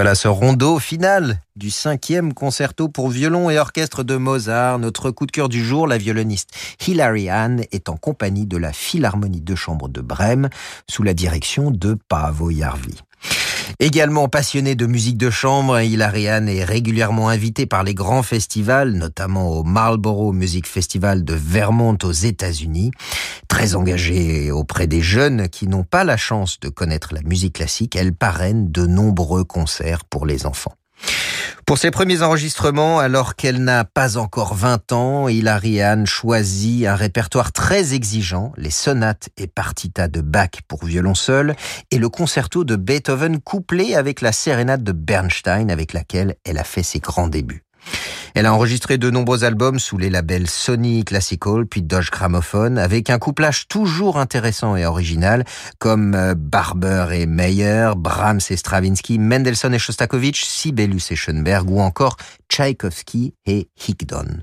Voilà 0.00 0.14
ce 0.14 0.28
rondeau 0.28 0.78
final 0.78 1.42
du 1.56 1.70
cinquième 1.70 2.32
concerto 2.32 2.88
pour 2.88 3.10
violon 3.10 3.50
et 3.50 3.58
orchestre 3.58 4.02
de 4.02 4.16
Mozart. 4.16 4.78
Notre 4.78 5.10
coup 5.10 5.26
de 5.26 5.30
cœur 5.30 5.50
du 5.50 5.62
jour, 5.62 5.86
la 5.86 5.98
violoniste 5.98 6.52
Hilary 6.88 7.28
Hahn 7.28 7.64
est 7.70 7.90
en 7.90 7.98
compagnie 7.98 8.46
de 8.46 8.56
la 8.56 8.72
Philharmonie 8.72 9.42
de 9.42 9.54
chambre 9.54 9.90
de 9.90 10.00
Brême 10.00 10.48
sous 10.88 11.02
la 11.02 11.12
direction 11.12 11.70
de 11.70 11.98
Paavo 12.08 12.50
Jarvi. 12.50 13.02
Également 13.82 14.28
passionné 14.28 14.74
de 14.74 14.84
musique 14.84 15.16
de 15.16 15.30
chambre, 15.30 15.80
Hilarian 15.80 16.46
est 16.48 16.64
régulièrement 16.64 17.30
invité 17.30 17.64
par 17.64 17.82
les 17.82 17.94
grands 17.94 18.22
festivals, 18.22 18.92
notamment 18.92 19.48
au 19.48 19.64
Marlborough 19.64 20.34
Music 20.34 20.66
Festival 20.66 21.24
de 21.24 21.32
Vermont 21.32 21.96
aux 22.02 22.12
États-Unis. 22.12 22.90
Très 23.48 23.74
engagée 23.74 24.50
auprès 24.50 24.86
des 24.86 25.00
jeunes 25.00 25.48
qui 25.48 25.66
n'ont 25.66 25.84
pas 25.84 26.04
la 26.04 26.18
chance 26.18 26.60
de 26.60 26.68
connaître 26.68 27.14
la 27.14 27.22
musique 27.22 27.54
classique, 27.54 27.96
elle 27.96 28.12
parraine 28.12 28.70
de 28.70 28.84
nombreux 28.84 29.44
concerts 29.44 30.04
pour 30.04 30.26
les 30.26 30.44
enfants. 30.44 30.74
Pour 31.70 31.78
ses 31.78 31.92
premiers 31.92 32.22
enregistrements, 32.22 32.98
alors 32.98 33.36
qu'elle 33.36 33.62
n'a 33.62 33.84
pas 33.84 34.16
encore 34.16 34.54
20 34.54 34.90
ans, 34.90 35.28
Hilary 35.28 35.80
Hahn 35.80 36.04
choisit 36.04 36.84
un 36.84 36.96
répertoire 36.96 37.52
très 37.52 37.94
exigeant, 37.94 38.52
les 38.56 38.70
sonates 38.70 39.28
et 39.36 39.46
partitas 39.46 40.08
de 40.08 40.20
Bach 40.20 40.50
pour 40.66 40.84
violon 40.84 41.14
seul 41.14 41.54
et 41.92 41.98
le 41.98 42.08
concerto 42.08 42.64
de 42.64 42.74
Beethoven 42.74 43.40
couplé 43.40 43.94
avec 43.94 44.20
la 44.20 44.32
sérénade 44.32 44.82
de 44.82 44.90
Bernstein 44.90 45.70
avec 45.70 45.92
laquelle 45.92 46.34
elle 46.44 46.58
a 46.58 46.64
fait 46.64 46.82
ses 46.82 46.98
grands 46.98 47.28
débuts. 47.28 47.62
Elle 48.34 48.46
a 48.46 48.54
enregistré 48.54 48.98
de 48.98 49.10
nombreux 49.10 49.44
albums 49.44 49.78
sous 49.78 49.98
les 49.98 50.10
labels 50.10 50.48
Sony 50.48 51.04
Classical 51.04 51.66
puis 51.66 51.82
Dodge 51.82 52.10
Gramophone 52.10 52.78
avec 52.78 53.10
un 53.10 53.18
couplage 53.18 53.68
toujours 53.68 54.18
intéressant 54.18 54.76
et 54.76 54.86
original 54.86 55.44
comme 55.78 56.14
euh, 56.14 56.34
Barber 56.36 57.08
et 57.12 57.26
Meyer, 57.26 57.92
Brahms 57.96 58.40
et 58.50 58.56
Stravinsky, 58.56 59.18
Mendelssohn 59.18 59.74
et 59.74 59.78
Shostakovich, 59.78 60.44
Sibelius 60.44 61.10
et 61.12 61.16
Schoenberg 61.16 61.70
ou 61.70 61.80
encore 61.80 62.16
Tchaïkovski 62.48 63.34
et 63.46 63.68
Higdon. 63.88 64.42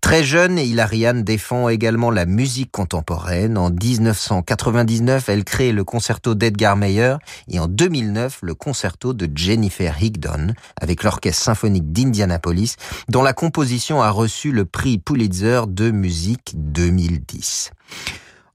Très 0.00 0.22
jeune, 0.22 0.58
Hilariane 0.58 1.24
défend 1.24 1.68
également 1.68 2.10
la 2.10 2.26
musique 2.26 2.70
contemporaine. 2.70 3.58
En 3.58 3.70
1999, 3.70 5.28
elle 5.28 5.42
crée 5.42 5.72
le 5.72 5.82
concerto 5.82 6.34
d'Edgar 6.34 6.76
Meyer 6.76 7.16
et 7.48 7.58
en 7.58 7.66
2009, 7.66 8.38
le 8.42 8.54
concerto 8.54 9.14
de 9.14 9.28
Jennifer 9.34 10.00
Higdon 10.00 10.54
avec 10.80 11.02
l'Orchestre 11.02 11.42
symphonique 11.42 11.92
d'Indianapolis, 11.92 12.76
dont 13.08 13.22
la 13.22 13.32
composition 13.32 14.00
a 14.00 14.10
reçu 14.10 14.52
le 14.52 14.64
prix 14.64 14.98
Pulitzer 14.98 15.62
de 15.66 15.90
musique 15.90 16.52
2010. 16.54 17.72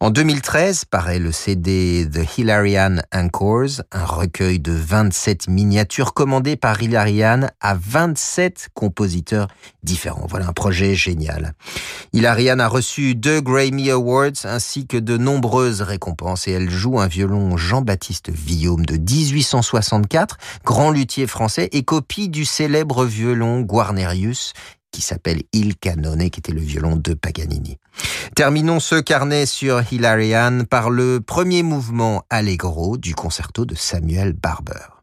En 0.02 0.10
2013 0.10 0.86
paraît 0.86 1.20
le 1.20 1.32
CD 1.32 2.10
The 2.12 2.40
Hilarian 2.40 2.96
Anchors, 3.14 3.84
un 3.92 4.04
recueil 4.04 4.60
de 4.60 4.72
27 4.72 5.48
miniatures 5.48 6.16
commandées 6.16 6.56
par 6.56 6.82
Hilarian 6.82 7.50
à 7.60 7.76
27 7.76 8.70
compositeurs 8.74 9.48
différents. 9.84 10.26
Voilà 10.28 10.48
un 10.48 10.54
projet 10.54 10.96
génial. 10.96 11.54
Hilarian 12.14 12.58
a 12.58 12.68
reçu 12.68 13.14
deux 13.14 13.42
Grammy 13.42 13.92
Awards 13.92 14.44
ainsi 14.46 14.88
que 14.88 14.98
de 14.98 15.18
nombreuses 15.18 15.84
récompenses 15.84 16.48
et 16.48 16.54
elle 16.54 16.72
joue 16.72 17.00
un 17.00 17.06
violon 17.06 17.56
Jean-Baptiste 17.56 18.32
Villaume 18.32 18.88
de 18.88 18.98
1864, 18.98 20.40
grand 20.66 20.90
luthier 20.90 21.28
français 21.28 21.70
et 21.74 21.84
copie 21.84 22.28
du 22.28 22.46
célèbre 22.46 23.06
violon 23.06 23.62
Guarnerius 23.62 24.54
qui 24.92 25.02
s'appelle 25.02 25.44
Il 25.54 25.78
Canone, 25.78 26.30
qui 26.30 26.40
était 26.40 26.52
le 26.52 26.62
violon 26.62 26.96
de 26.96 27.14
Paganini. 27.14 27.78
Terminons 28.36 28.80
ce 28.80 28.96
carnet 28.96 29.46
sur 29.46 29.82
Hilarian 29.92 30.66
par 30.70 30.90
le 30.90 31.20
premier 31.22 31.64
mouvement 31.64 32.24
allegro 32.30 32.98
du 32.98 33.16
concerto 33.16 33.66
de 33.66 33.76
Samuel 33.76 34.34
Barber. 34.34 35.02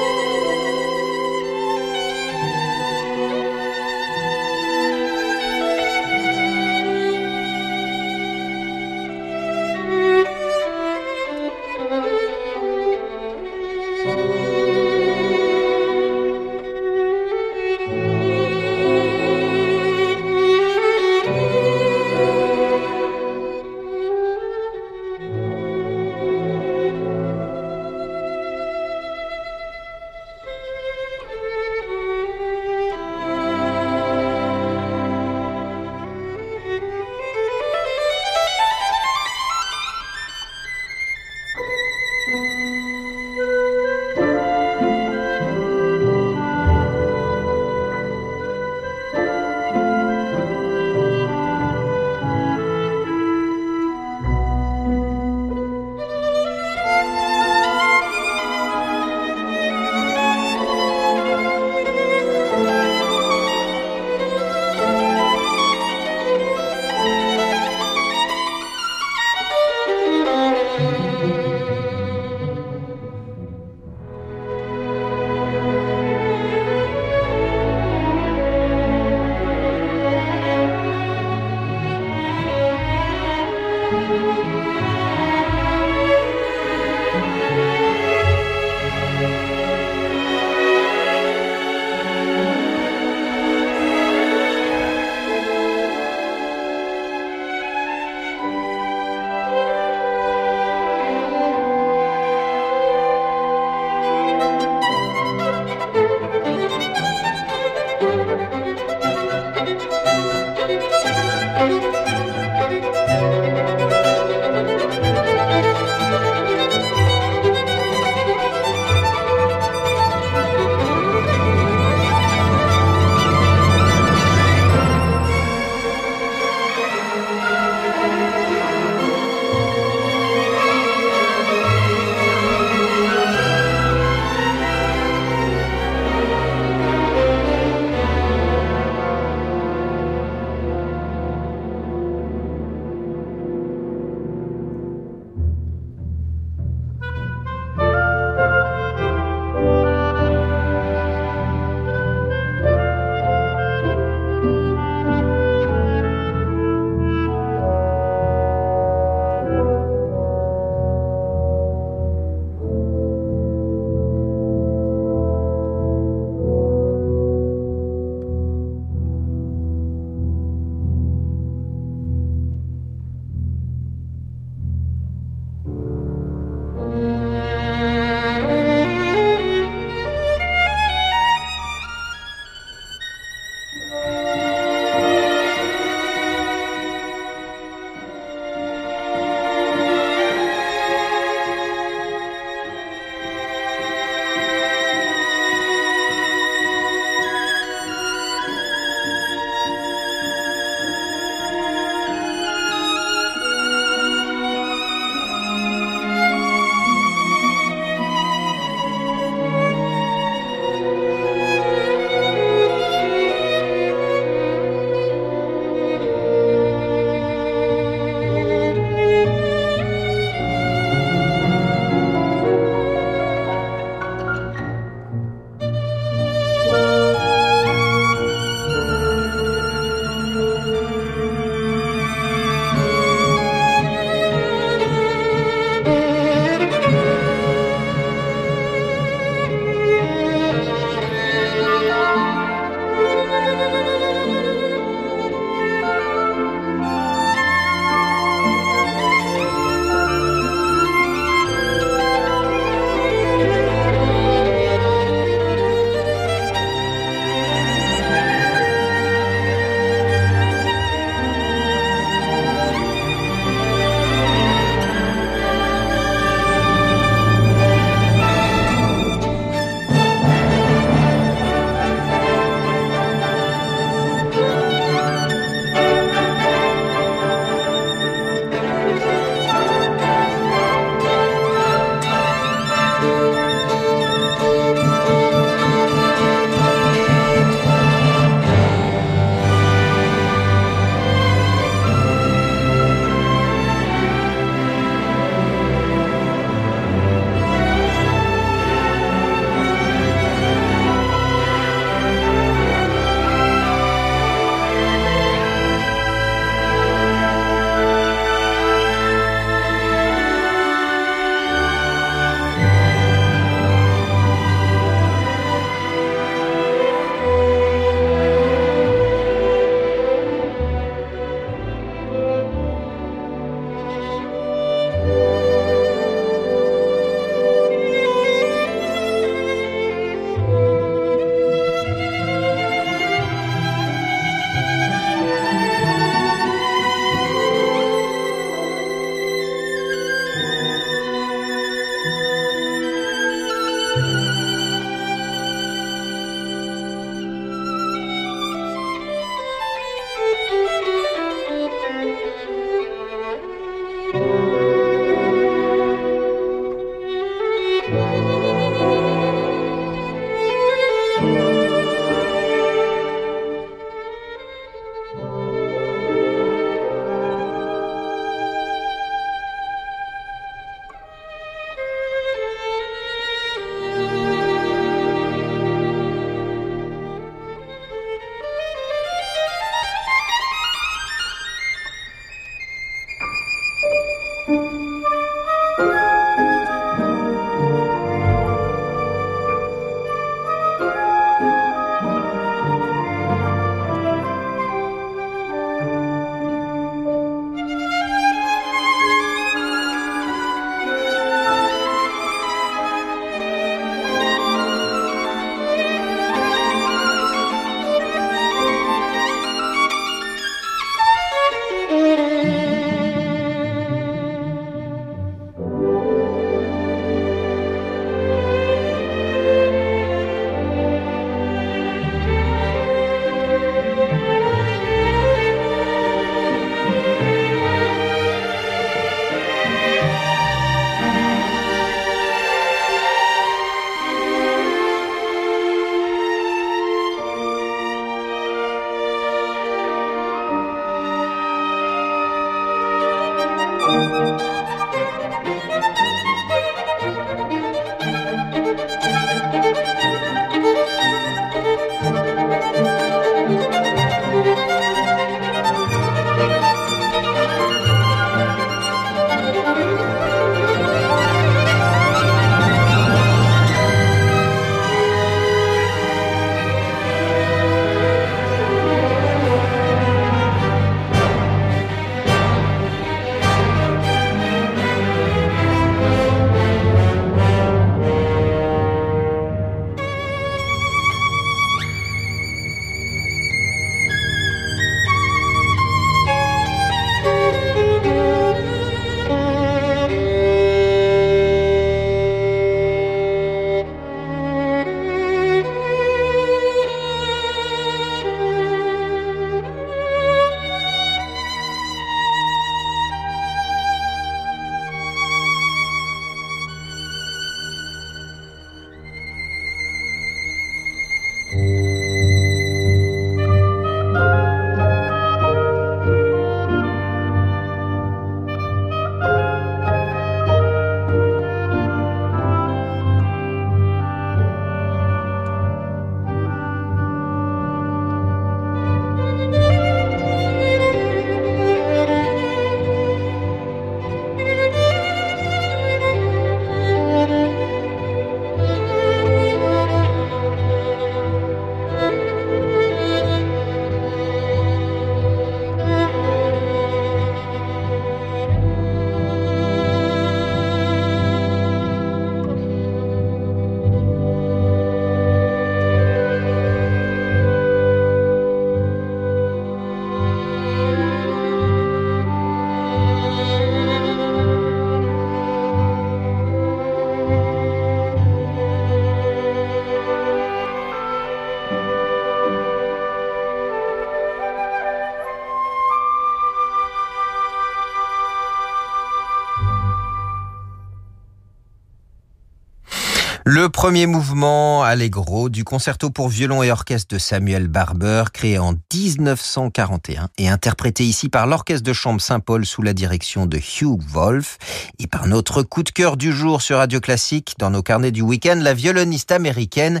Le 583.54 583.68
premier 583.68 584.06
mouvement 584.06 584.82
Allegro 584.82 585.50
du 585.50 585.62
concerto 585.62 586.08
pour 586.08 586.30
violon 586.30 586.62
et 586.62 586.70
orchestre 586.70 587.14
de 587.14 587.18
Samuel 587.18 587.68
Barber, 587.68 588.24
créé 588.32 588.58
en 588.58 588.72
1941 588.94 590.30
et 590.38 590.48
interprété 590.48 591.04
ici 591.04 591.28
par 591.28 591.46
l'orchestre 591.46 591.82
de 591.82 591.92
chambre 591.92 592.22
Saint-Paul 592.22 592.64
sous 592.64 592.80
la 592.80 592.94
direction 592.94 593.44
de 593.44 593.58
Hugh 593.58 594.00
Wolf 594.08 594.56
et 594.98 595.06
par 595.06 595.26
notre 595.26 595.62
coup 595.62 595.82
de 595.82 595.90
cœur 595.90 596.16
du 596.16 596.32
jour 596.32 596.62
sur 596.62 596.78
Radio 596.78 596.98
Classique 596.98 597.56
dans 597.58 597.68
nos 597.68 597.82
carnets 597.82 598.10
du 598.10 598.22
week-end, 598.22 598.58
la 598.58 598.72
violoniste 598.72 599.32
américaine 599.32 600.00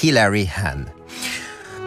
Hilary 0.00 0.48
Hahn. 0.56 0.86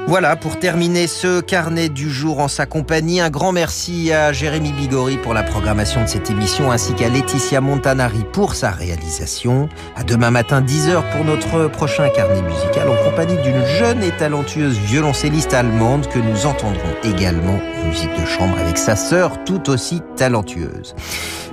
Voilà, 0.08 0.36
pour 0.36 0.60
terminer 0.60 1.08
ce 1.08 1.42
carnet 1.42 1.90
du 1.90 2.12
jour 2.12 2.40
en 2.40 2.48
sa 2.48 2.68
compagnie, 2.68 3.22
un 3.22 3.32
grand 3.32 3.52
merci 3.52 4.14
à 4.14 4.32
Jérémy 4.34 4.72
Bigori 4.72 5.18
pour 5.18 5.34
la 5.34 5.42
programmation 5.42 6.04
de 6.04 6.08
cette 6.08 6.30
émission, 6.30 6.72
ainsi 6.72 6.94
qu'à 6.94 7.10
Laetitia 7.10 7.60
Montanari 7.60 8.24
pour 8.32 8.54
sa 8.54 8.70
réalisation. 8.70 9.68
À 9.96 10.04
demain 10.04 10.30
matin, 10.30 10.62
10h 10.62 11.02
pour 11.12 11.26
notre 11.26 11.70
prochain 11.70 12.08
carnet 12.10 12.44
musical, 12.44 12.88
en 12.88 13.10
compagnie 13.10 13.42
d'une 13.42 13.66
jeune 13.80 14.04
et 14.04 14.12
talentueuse 14.12 14.78
violoncelliste 14.78 15.56
allemande 15.56 16.08
que 16.08 16.20
nous 16.20 16.46
entendrons 16.46 16.96
également 17.04 17.60
en 17.84 17.88
musique 17.88 18.14
de 18.14 18.28
chambre 18.28 18.60
avec 18.60 18.78
sa 18.78 18.96
sœur, 18.96 19.44
tout 19.44 19.72
aussi 19.72 20.04
talentueuse. 20.16 20.94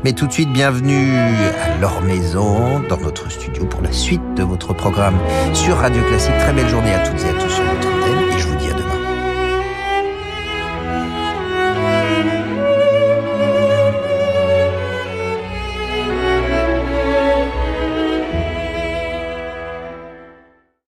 Mais 0.04 0.12
tout 0.12 0.26
de 0.26 0.32
suite, 0.32 0.52
bienvenue 0.52 1.16
à 1.16 1.80
leur 1.80 2.02
maison, 2.02 2.80
dans 2.80 2.98
notre 2.98 3.30
studio, 3.30 3.64
pour 3.64 3.80
la 3.80 3.92
suite 3.92 4.34
de 4.36 4.42
votre 4.42 4.74
programme 4.74 5.16
sur 5.54 5.78
Radio 5.78 6.02
Classique. 6.04 6.36
Très 6.38 6.52
belle 6.52 6.68
journée 6.68 6.92
à 6.92 6.98
toutes 6.98 7.20
et 7.24 7.30
à 7.30 7.42
tous 7.42 7.62